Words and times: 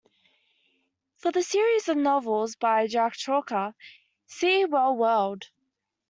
For 1.19 1.31
the 1.31 1.43
series 1.43 1.87
of 1.87 1.95
novels 1.95 2.55
by 2.55 2.87
Jack 2.87 3.13
Chalker 3.13 3.75
see 4.25 4.65
Well 4.65 4.97
World. 4.97 5.51